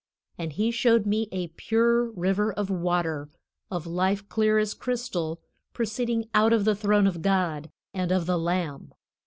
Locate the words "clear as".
4.29-4.73